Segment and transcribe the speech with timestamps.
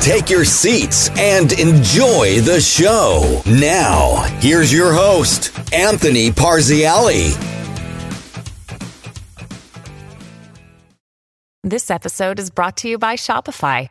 [0.00, 3.42] Take your seats and enjoy the show.
[3.44, 7.36] Now, here's your host, Anthony Parziale.
[11.62, 13.90] This episode is brought to you by Shopify.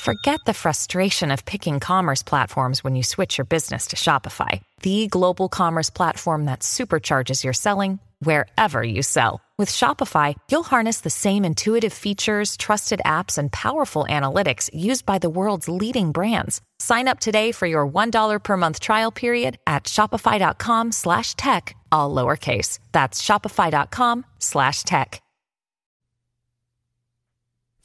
[0.00, 5.06] Forget the frustration of picking commerce platforms when you switch your business to Shopify, the
[5.06, 9.43] global commerce platform that supercharges your selling wherever you sell.
[9.56, 15.18] With Shopify, you'll harness the same intuitive features, trusted apps, and powerful analytics used by
[15.18, 16.60] the world's leading brands.
[16.80, 22.12] Sign up today for your $1 per month trial period at shopify.com slash tech, all
[22.12, 22.80] lowercase.
[22.90, 25.22] That's shopify.com slash tech.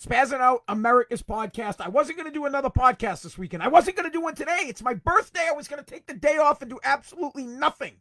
[0.02, 1.81] Spazzing Out America's podcast.
[1.81, 3.62] I wasn't going to do another podcast this weekend.
[3.62, 4.62] I wasn't going to do one today.
[4.62, 5.45] It's my birthday.
[5.47, 7.97] I was going to take the day off and do absolutely nothing.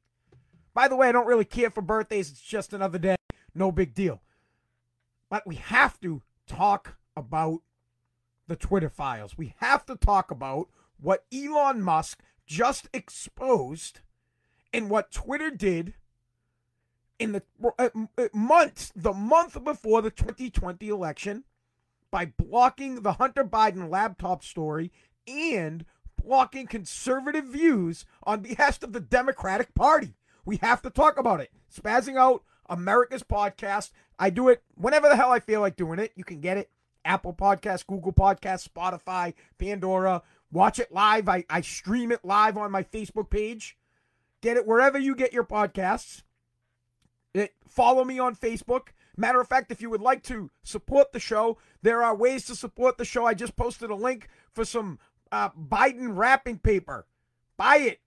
[0.73, 2.31] By the way, I don't really care for birthdays.
[2.31, 3.18] It's just another day.
[3.59, 4.23] No big deal.
[5.29, 7.63] But we have to talk about
[8.47, 9.37] the Twitter files.
[9.37, 10.69] We have to talk about
[11.01, 14.01] what Elon Musk just exposed
[14.73, 15.95] and what Twitter did
[17.19, 17.43] in the
[17.79, 21.43] uh, uh months, the month before the 2020 election
[22.13, 24.93] by blocking the Hunter Biden laptop story
[25.27, 25.85] and
[26.17, 30.15] blocking conservative views on behalf of the Democratic Party.
[30.45, 31.51] We have to talk about it.
[31.75, 33.91] Spazzing out America's podcast.
[34.19, 36.13] I do it whenever the hell I feel like doing it.
[36.17, 36.71] You can get it
[37.05, 40.23] Apple Podcast, Google Podcast, Spotify, Pandora.
[40.51, 41.29] Watch it live.
[41.29, 43.77] I, I stream it live on my Facebook page.
[44.41, 46.23] Get it wherever you get your podcasts.
[47.35, 48.89] It, follow me on Facebook.
[49.17, 52.55] Matter of fact, if you would like to support the show, there are ways to
[52.55, 53.27] support the show.
[53.27, 54.99] I just posted a link for some
[55.33, 57.07] uh, Biden wrapping paper.
[57.57, 58.01] Buy it.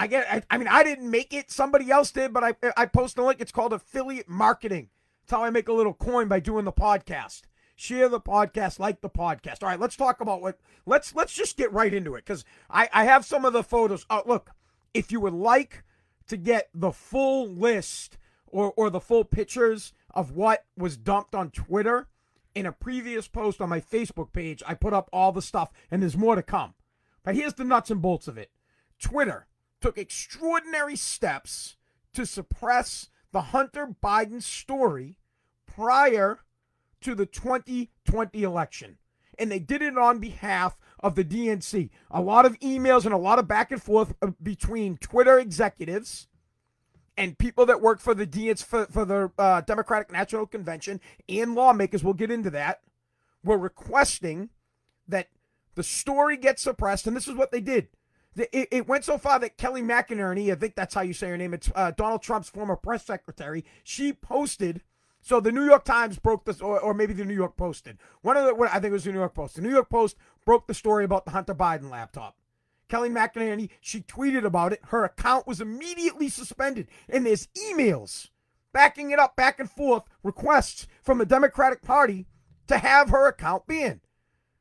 [0.00, 0.26] I get.
[0.32, 1.50] I, I, mean, I didn't make it.
[1.50, 3.38] Somebody else did, but I I posted a link.
[3.38, 4.88] It's called affiliate marketing.
[5.22, 7.42] It's how I make a little coin by doing the podcast.
[7.76, 9.62] Share the podcast, like the podcast.
[9.62, 10.58] All right, let's talk about what.
[10.86, 14.06] Let's let's just get right into it because I I have some of the photos.
[14.08, 14.52] Oh, look,
[14.94, 15.84] if you would like
[16.28, 18.16] to get the full list
[18.46, 22.08] or or the full pictures of what was dumped on Twitter.
[22.52, 26.02] In a previous post on my Facebook page, I put up all the stuff, and
[26.02, 26.74] there's more to come.
[27.22, 28.50] But here's the nuts and bolts of it
[28.98, 29.46] Twitter
[29.80, 31.76] took extraordinary steps
[32.12, 35.16] to suppress the Hunter Biden story
[35.66, 36.40] prior
[37.00, 38.98] to the 2020 election.
[39.38, 41.88] And they did it on behalf of the DNC.
[42.10, 46.28] A lot of emails and a lot of back and forth uh, between Twitter executives
[47.16, 51.54] and people that work for the DNC for, for the uh, Democratic National Convention and
[51.54, 52.80] lawmakers, we'll get into that,
[53.42, 54.50] were requesting
[55.08, 55.28] that
[55.74, 57.06] the story get suppressed.
[57.06, 57.88] And this is what they did.
[58.36, 61.36] It, it went so far that Kelly McEnany, I think that's how you say her
[61.36, 64.82] name, it's uh, Donald Trump's former press secretary, she posted.
[65.20, 67.98] So the New York Times broke this, or, or maybe the New York Post did.
[68.22, 69.56] One of the, I think it was the New York Post.
[69.56, 72.36] The New York Post broke the story about the Hunter Biden laptop.
[72.88, 74.80] Kelly McEnany, she tweeted about it.
[74.86, 76.88] Her account was immediately suspended.
[77.08, 78.30] And there's emails
[78.72, 82.26] backing it up back and forth, requests from the Democratic Party
[82.66, 84.00] to have her account banned.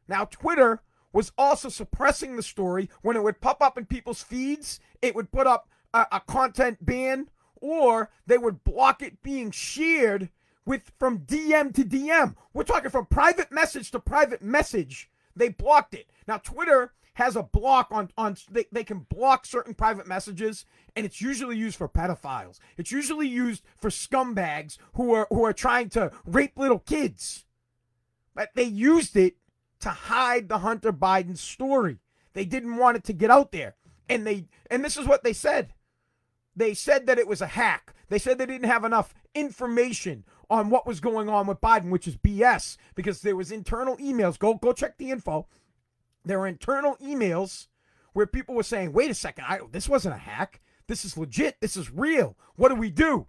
[0.07, 0.81] Now, Twitter
[1.11, 4.79] was also suppressing the story when it would pop up in people's feeds.
[5.01, 10.29] It would put up a, a content ban, or they would block it being shared
[10.65, 12.35] with from DM to DM.
[12.53, 15.09] We're talking from private message to private message.
[15.35, 16.09] They blocked it.
[16.27, 20.65] Now, Twitter has a block on on they, they can block certain private messages
[20.95, 25.51] and it's usually used for pedophiles it's usually used for scumbags who are who are
[25.51, 27.43] trying to rape little kids
[28.33, 29.35] but they used it
[29.79, 31.99] to hide the hunter biden story
[32.33, 33.75] they didn't want it to get out there
[34.07, 35.73] and they and this is what they said
[36.55, 40.69] they said that it was a hack they said they didn't have enough information on
[40.69, 44.55] what was going on with biden which is bs because there was internal emails go
[44.55, 45.47] go check the info
[46.25, 47.67] there were internal emails
[48.13, 50.61] where people were saying, wait a second, I, this wasn't a hack.
[50.87, 51.57] This is legit.
[51.61, 52.35] This is real.
[52.55, 53.27] What do we do?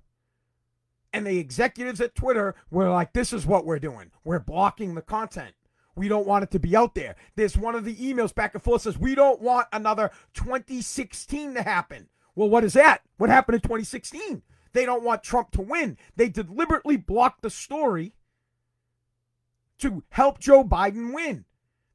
[1.12, 4.10] And the executives at Twitter were like, this is what we're doing.
[4.24, 5.54] We're blocking the content.
[5.96, 7.16] We don't want it to be out there.
[7.36, 11.62] There's one of the emails back and forth says, we don't want another 2016 to
[11.62, 12.08] happen.
[12.34, 13.02] Well, what is that?
[13.18, 14.42] What happened in 2016?
[14.72, 15.98] They don't want Trump to win.
[16.16, 18.14] They deliberately blocked the story
[19.78, 21.44] to help Joe Biden win.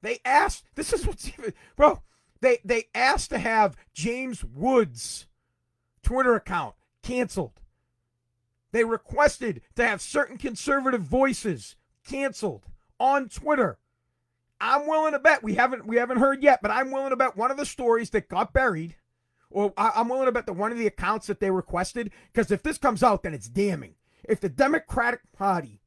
[0.02, 2.02] They asked, this is what's even, bro,
[2.42, 5.28] They they asked to have James Woods'
[6.04, 7.60] Twitter account canceled.
[8.72, 11.76] They requested to have certain conservative voices
[12.06, 12.66] canceled
[13.00, 13.78] on Twitter.
[14.66, 17.38] I'm willing to bet we haven't we haven't heard yet, but I'm willing to bet
[17.38, 18.96] one of the stories that got buried,
[19.52, 22.64] or I'm willing to bet that one of the accounts that they requested, because if
[22.64, 23.94] this comes out, then it's damning.
[24.24, 25.82] If the Democratic Party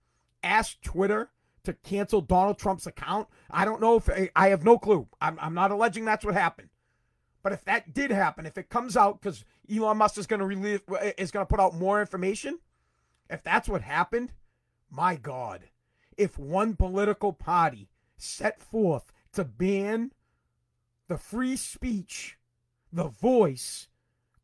[0.45, 1.31] asked Twitter
[1.65, 5.09] to cancel Donald Trump's account, I don't know if I have no clue.
[5.21, 6.69] I'm, I'm not alleging that's what happened.
[7.43, 10.47] But if that did happen, if it comes out because Elon Musk is going to
[10.47, 10.81] release
[11.19, 12.61] is going to put out more information,
[13.29, 14.33] if that's what happened,
[14.89, 15.65] my God,
[16.17, 20.13] if one political party set forth to ban
[21.09, 22.39] the free speech,
[22.93, 23.89] the voice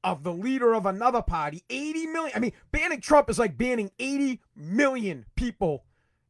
[0.03, 2.33] of the leader of another party, 80 million.
[2.37, 5.85] I mean, banning Trump is like banning 80 million people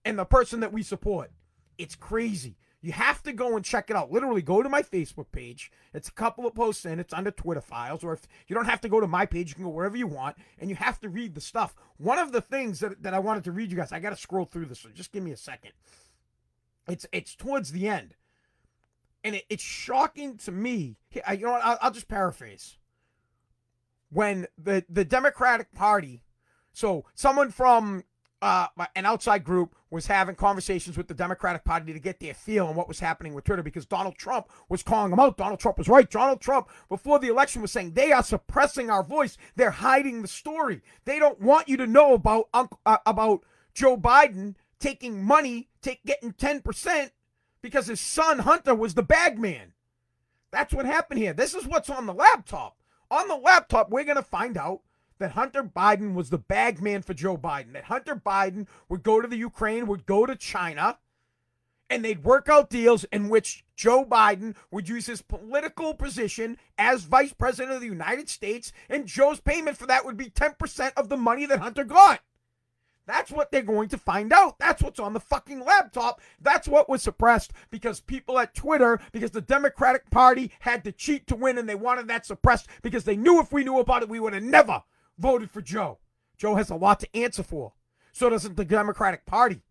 [0.05, 1.31] and the person that we support.
[1.76, 2.56] It's crazy.
[2.85, 4.12] You have to go and check it out.
[4.12, 5.73] Literally, go to my Facebook page.
[5.94, 7.00] It's a couple of posts in.
[7.00, 8.05] It's under Twitter files.
[8.05, 10.06] Or if you don't have to go to my page, you can go wherever you
[10.06, 11.75] want, and you have to read the stuff.
[11.96, 14.17] One of the things that, that I wanted to read you guys, I got to
[14.17, 14.81] scroll through this.
[14.81, 15.73] So just give me a second.
[16.88, 18.14] It's it's towards the end,
[19.22, 20.96] and it, it's shocking to me.
[21.26, 21.64] I, you know what?
[21.64, 22.76] I'll, I'll just paraphrase.
[24.10, 26.22] When the the Democratic Party,
[26.72, 28.04] so someone from
[28.44, 32.66] uh, an outside group was having conversations with the Democratic Party to get their feel
[32.66, 35.38] on what was happening with Twitter because Donald Trump was calling them out.
[35.38, 36.10] Donald Trump was right.
[36.10, 39.38] Donald Trump, before the election, was saying they are suppressing our voice.
[39.56, 40.82] They're hiding the story.
[41.06, 42.66] They don't want you to know about uh,
[43.06, 47.12] about Joe Biden taking money, take getting ten percent
[47.62, 49.73] because his son Hunter was the bag man.
[50.50, 51.32] That's what happened here.
[51.32, 52.76] This is what's on the laptop.
[53.11, 54.81] On the laptop, we're gonna find out
[55.19, 59.21] that Hunter Biden was the bag man for Joe Biden, that Hunter Biden would go
[59.21, 60.99] to the Ukraine, would go to China,
[61.88, 67.05] and they'd work out deals in which Joe Biden would use his political position as
[67.05, 71.09] vice president of the United States, and Joe's payment for that would be 10% of
[71.09, 72.20] the money that Hunter got.
[73.06, 74.59] That's what they're going to find out.
[74.59, 76.21] That's what's on the fucking laptop.
[76.41, 81.27] That's what was suppressed because people at Twitter, because the Democratic Party had to cheat
[81.27, 84.09] to win and they wanted that suppressed because they knew if we knew about it,
[84.09, 84.83] we would have never
[85.19, 85.99] voted for Joe.
[86.37, 87.73] Joe has a lot to answer for.
[88.12, 89.62] So doesn't the Democratic Party.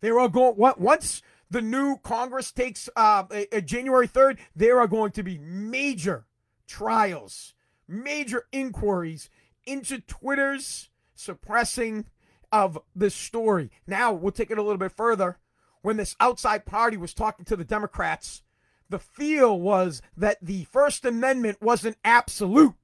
[0.00, 4.86] They are going once the new Congress takes uh, a, a January 3rd, there are
[4.86, 6.26] going to be major
[6.66, 7.54] trials,
[7.86, 9.30] major inquiries
[9.64, 12.06] into Twitter's suppressing
[12.54, 13.68] of this story.
[13.84, 15.38] Now, we'll take it a little bit further.
[15.82, 18.42] When this outside party was talking to the Democrats,
[18.88, 22.74] the feel was that the First Amendment wasn't absolute.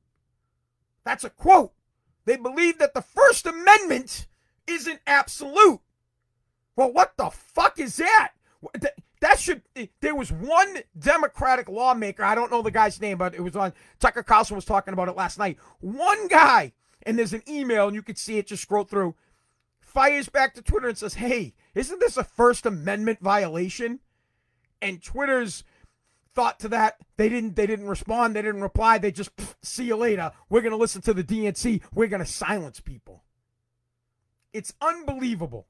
[1.05, 1.73] That's a quote.
[2.25, 4.27] They believe that the First Amendment
[4.67, 5.81] isn't absolute.
[6.75, 8.33] Well, what the fuck is that?
[9.21, 9.63] That should.
[9.77, 12.25] Eh, there was one Democratic lawmaker.
[12.25, 15.09] I don't know the guy's name, but it was on Tucker Carlson was talking about
[15.09, 15.59] it last night.
[15.81, 16.73] One guy,
[17.05, 18.49] and there's an email, and you can see it.
[18.49, 19.15] Just scroll through.
[19.91, 24.01] Fires back to Twitter and says, "Hey, isn't this a First Amendment violation?"
[24.81, 25.65] And Twitter's
[26.33, 26.97] thought to that.
[27.17, 28.99] They didn't they didn't respond, they didn't reply.
[28.99, 29.31] They just
[29.63, 30.33] see you later.
[30.49, 31.83] We're going to listen to the DNC.
[31.93, 33.25] We're going to silence people.
[34.53, 35.67] It's unbelievable.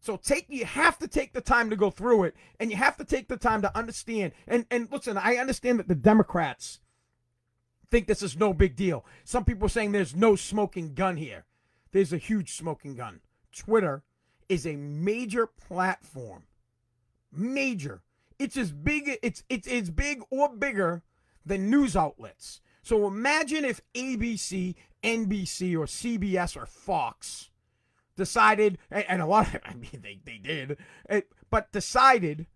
[0.00, 2.96] So take you have to take the time to go through it and you have
[2.96, 4.32] to take the time to understand.
[4.46, 6.80] And and listen, I understand that the Democrats
[7.90, 9.04] think this is no big deal.
[9.24, 11.44] Some people are saying there's no smoking gun here.
[11.92, 13.20] There's a huge smoking gun.
[13.56, 14.02] Twitter
[14.48, 16.44] is a major platform.
[17.32, 18.02] Major
[18.40, 21.02] it's as big it's it's it's big or bigger
[21.44, 22.60] than news outlets.
[22.82, 27.50] So imagine if ABC, NBC, or CBS or Fox
[28.16, 30.78] decided, and a lot of, I mean, they, they did,
[31.08, 32.46] eh, but decided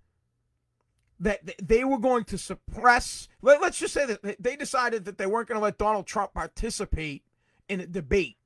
[1.20, 5.26] that they were going to suppress, let, us just say that they decided that they
[5.26, 7.24] weren't going to let Donald Trump participate
[7.68, 8.36] in a debate.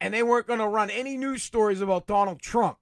[0.00, 2.78] And they weren't going to run any news stories about Donald Trump.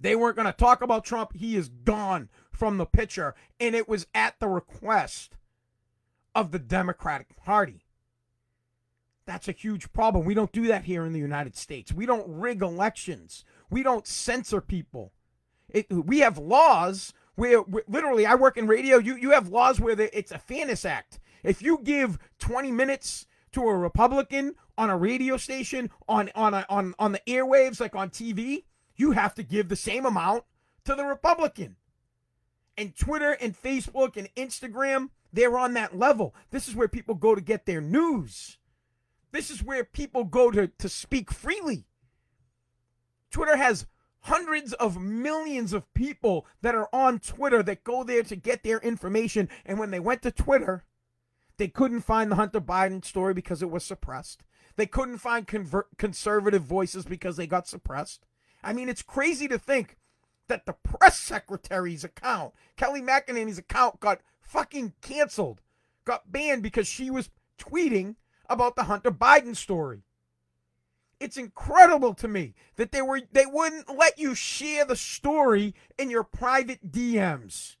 [0.00, 1.36] They weren't going to talk about Trump.
[1.36, 5.36] He is gone from the picture, and it was at the request
[6.34, 7.84] of the Democratic Party.
[9.26, 10.24] That's a huge problem.
[10.24, 11.92] We don't do that here in the United States.
[11.92, 13.44] We don't rig elections.
[13.70, 15.12] We don't censor people.
[15.70, 18.98] It, we have laws where, where, literally I work in radio.
[18.98, 21.20] You you have laws where the, it's a fairness act.
[21.42, 26.66] If you give 20 minutes to a Republican on a radio station on on a,
[26.68, 28.64] on on the airwaves like on TV,
[28.96, 30.44] you have to give the same amount
[30.84, 31.76] to the Republican
[32.76, 36.34] and Twitter and Facebook and Instagram, they're on that level.
[36.50, 38.58] This is where people go to get their news.
[39.32, 41.86] This is where people go to, to speak freely.
[43.30, 43.86] Twitter has
[44.20, 48.78] hundreds of millions of people that are on Twitter that go there to get their
[48.78, 49.48] information.
[49.66, 50.84] And when they went to Twitter,
[51.56, 54.42] they couldn't find the Hunter Biden story because it was suppressed.
[54.76, 58.26] They couldn't find conver- conservative voices because they got suppressed.
[58.62, 59.96] I mean, it's crazy to think
[60.48, 65.60] that the press secretary's account, Kelly McEnany's account, got fucking canceled,
[66.04, 68.16] got banned because she was tweeting
[68.48, 70.02] about the Hunter Biden story.
[71.20, 76.10] It's incredible to me that they were they wouldn't let you share the story in
[76.10, 77.76] your private DMs.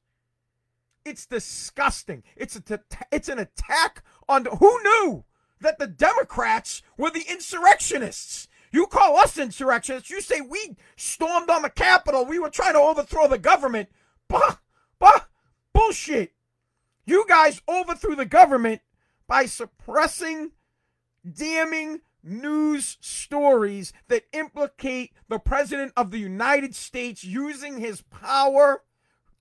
[1.04, 2.22] It's disgusting.
[2.36, 2.80] It's a
[3.12, 5.24] it's an attack on who knew
[5.60, 8.48] that the Democrats were the insurrectionists.
[8.72, 10.10] You call us insurrectionists.
[10.10, 12.24] You say we stormed on the Capitol.
[12.24, 13.88] We were trying to overthrow the government.
[14.28, 14.56] Bah,
[14.98, 15.26] bah,
[15.72, 16.32] bullshit.
[17.06, 18.80] You guys overthrew the government
[19.28, 20.52] by suppressing,
[21.30, 28.82] damning news stories that implicate the President of the United States using his power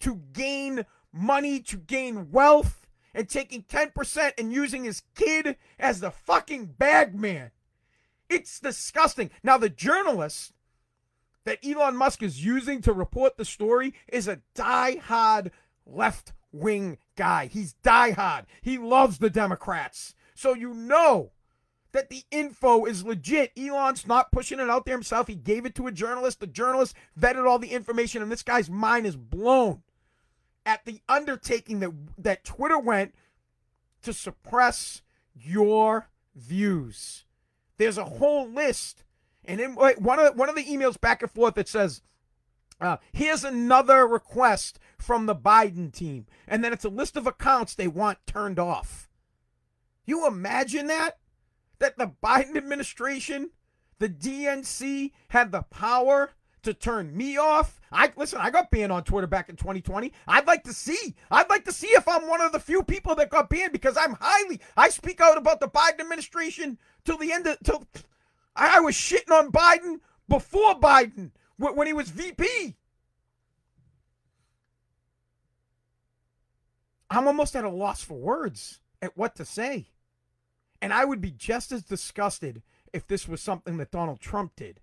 [0.02, 6.12] to gain money, to gain wealth, and taking 10% and using his kid as the
[6.12, 7.52] fucking bagman.
[8.30, 9.30] It's disgusting.
[9.44, 10.54] Now, the journalist
[11.46, 15.52] that Elon Musk is using to report the story is a die-hard
[15.86, 17.48] left wing guy.
[17.48, 18.46] He's die-hard.
[18.62, 20.16] He loves the Democrats.
[20.34, 21.32] So you know
[21.92, 23.52] that the info is legit.
[23.58, 25.28] Elon's not pushing it out there himself.
[25.28, 26.40] He gave it to a journalist.
[26.40, 29.84] The journalist vetted all the information, and this guy's mind is blown
[30.66, 33.14] at the undertaking that that Twitter went
[34.02, 35.02] to suppress
[35.34, 37.26] your views.
[37.78, 39.04] There's a whole list,
[39.44, 42.02] and in one of one of the emails back and forth that says.
[42.82, 46.26] Uh, here's another request from the Biden team.
[46.48, 49.08] And then it's a list of accounts they want turned off.
[50.06, 51.18] You imagine that?
[51.84, 53.52] that the Biden administration,
[54.00, 56.32] the DNC, had the power
[56.64, 57.80] to turn me off.
[57.92, 60.12] I listen, I got banned on Twitter back in 2020.
[60.28, 61.16] I'd like to see.
[61.30, 63.98] I'd like to see if I'm one of the few people that got banned because
[63.98, 67.88] I'm highly I speak out about the Biden administration till the end of till
[68.56, 72.76] I, I was shitting on Biden before Biden when he was VP.
[77.10, 79.90] I'm almost at a loss for words at what to say.
[80.82, 84.80] And I would be just as disgusted if this was something that Donald Trump did.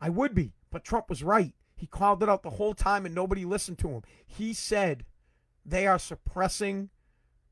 [0.00, 1.54] I would be, but Trump was right.
[1.76, 4.02] He called it out the whole time and nobody listened to him.
[4.26, 5.06] He said
[5.64, 6.90] they are suppressing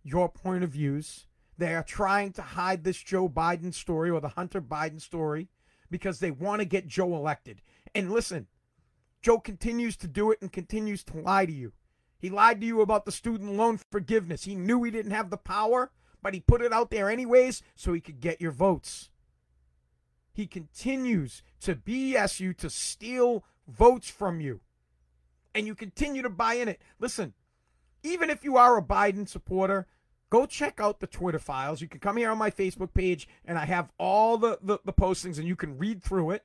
[0.02, 1.26] your point of views.
[1.56, 5.48] They are trying to hide this Joe Biden story or the Hunter Biden story
[5.90, 7.62] because they want to get Joe elected.
[7.94, 8.46] And listen,
[9.22, 11.72] Joe continues to do it and continues to lie to you.
[12.18, 14.44] He lied to you about the student loan forgiveness.
[14.44, 15.90] He knew he didn't have the power
[16.22, 19.10] but he put it out there anyways so he could get your votes.
[20.38, 24.60] He continues to BS you, to steal votes from you.
[25.52, 26.80] And you continue to buy in it.
[27.00, 27.34] Listen,
[28.04, 29.88] even if you are a Biden supporter,
[30.30, 31.80] go check out the Twitter files.
[31.80, 34.92] You can come here on my Facebook page, and I have all the, the, the
[34.92, 36.44] postings, and you can read through it.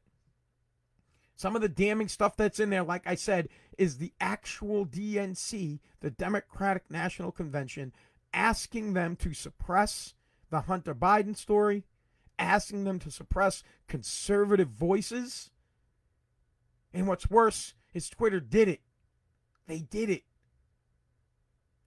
[1.36, 3.48] Some of the damning stuff that's in there, like I said,
[3.78, 7.94] is the actual DNC, the Democratic National Convention,
[8.34, 10.16] asking them to suppress
[10.50, 11.84] the Hunter Biden story,
[12.44, 15.50] asking them to suppress conservative voices.
[16.94, 18.82] And what's worse is Twitter did it.
[19.68, 20.24] They did it.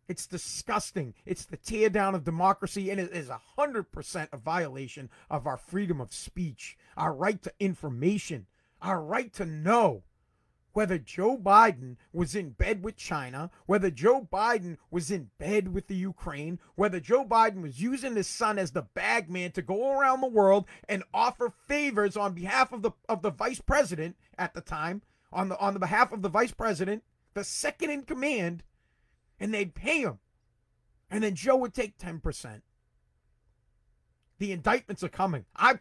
[0.08, 1.14] It's disgusting.
[1.24, 6.00] It's the tear down of democracy, and it is 100% a violation of our freedom
[6.00, 8.46] of speech, our right to information,
[8.80, 10.04] our right to know
[10.76, 15.86] whether Joe Biden was in bed with China, whether Joe Biden was in bed with
[15.86, 20.20] the Ukraine, whether Joe Biden was using his son as the bagman to go around
[20.20, 24.60] the world and offer favors on behalf of the of the vice president at the
[24.60, 25.00] time,
[25.32, 27.02] on the on the behalf of the vice president,
[27.32, 28.62] the second in command,
[29.40, 30.18] and they'd pay him.
[31.10, 32.60] And then Joe would take 10%.
[34.38, 35.46] The indictments are coming.
[35.56, 35.78] I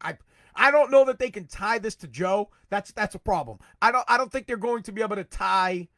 [0.00, 0.18] I
[0.58, 2.50] I don't know that they can tie this to Joe.
[2.68, 3.58] That's that's a problem.
[3.80, 5.88] I don't I don't think they're going to be able to tie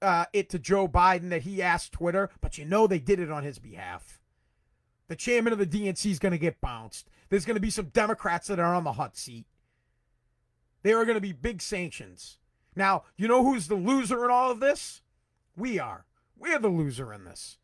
[0.00, 3.30] uh, it to Joe Biden that he asked Twitter, but you know they did it
[3.30, 4.20] on his behalf.
[5.08, 7.08] The chairman of the DNC is going to get bounced.
[7.28, 9.46] There's going to be some Democrats that are on the hot seat.
[10.82, 12.38] There are going to be big sanctions.
[12.74, 15.02] Now, you know who's the loser in all of this?
[15.56, 16.06] We are.
[16.38, 17.58] We're the loser in this.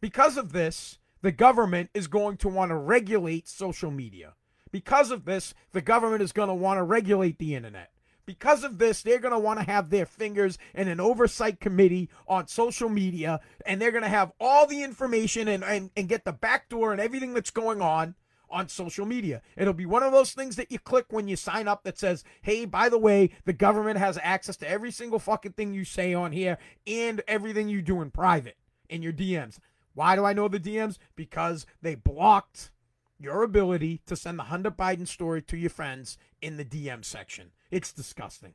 [0.00, 4.34] Because of this, the government is going to want to regulate social media.
[4.76, 7.92] Because of this, the government is going to want to regulate the internet.
[8.26, 12.10] Because of this, they're going to want to have their fingers in an oversight committee
[12.28, 16.26] on social media, and they're going to have all the information and, and, and get
[16.26, 18.16] the back door and everything that's going on
[18.50, 19.40] on social media.
[19.56, 22.22] It'll be one of those things that you click when you sign up that says,
[22.42, 26.12] hey, by the way, the government has access to every single fucking thing you say
[26.12, 28.58] on here and everything you do in private
[28.90, 29.56] in your DMs.
[29.94, 30.98] Why do I know the DMs?
[31.16, 32.72] Because they blocked
[33.18, 37.52] your ability to send the Hunter Biden story to your friends in the DM section.
[37.70, 38.54] It's disgusting.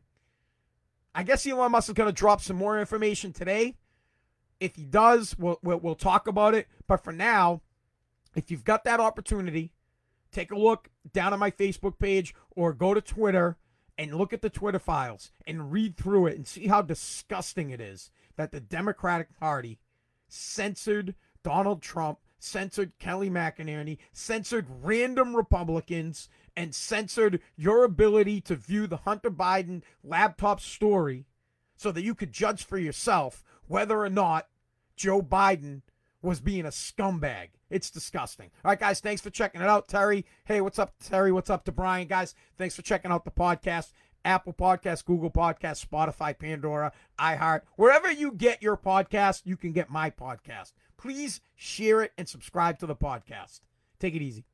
[1.14, 3.76] I guess Elon Musk is going to drop some more information today.
[4.60, 6.68] If he does, we'll, we'll, we'll talk about it.
[6.88, 7.62] But for now,
[8.36, 9.74] if you've got that opportunity,
[10.32, 13.58] take a look down on my Facebook page or go to Twitter
[13.98, 17.82] and look at the Twitter files and read through it and see how disgusting it
[17.82, 19.80] is that the Democratic Party
[20.30, 28.88] censored Donald Trump, censored Kelly McEnany, censored random Republicans, and censored your ability to view
[28.88, 31.26] the Hunter Biden laptop story
[31.78, 34.48] so that you could judge for yourself whether or not
[34.96, 35.84] Joe Biden
[36.22, 37.50] was being a scumbag.
[37.70, 38.50] It's disgusting.
[38.66, 39.88] All right, guys, thanks for checking it out.
[39.88, 41.32] Terry, hey, what's up, Terry?
[41.32, 42.08] What's up to Brian?
[42.08, 43.94] Guys, thanks for checking out the podcast.
[44.26, 47.62] Apple Podcast, Google Podcast, Spotify, Pandora, iHeart.
[47.76, 50.74] Wherever you get your podcast, you can get my podcast.
[50.98, 53.62] Please share it and subscribe to the podcast.
[54.00, 54.46] Take it easy.